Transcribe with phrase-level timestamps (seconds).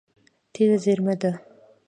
[0.53, 1.31] تېل زیرمه ده.